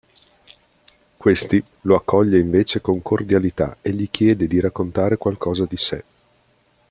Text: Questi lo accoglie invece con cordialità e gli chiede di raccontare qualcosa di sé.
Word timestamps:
Questi 1.15 1.63
lo 1.81 1.93
accoglie 1.95 2.39
invece 2.39 2.81
con 2.81 3.03
cordialità 3.03 3.77
e 3.83 3.91
gli 3.91 4.09
chiede 4.09 4.47
di 4.47 4.59
raccontare 4.59 5.17
qualcosa 5.17 5.67
di 5.69 5.77
sé. 5.77 6.03